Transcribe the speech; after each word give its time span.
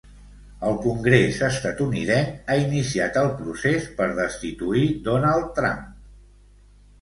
El 0.67 0.77
congrés 0.85 1.41
estatunidenc 1.47 2.49
ha 2.53 2.55
iniciat 2.61 3.19
el 3.25 3.29
procés 3.43 3.85
per 4.01 4.09
destituir 4.21 4.89
Donald 5.11 5.53
Trump. 5.61 5.87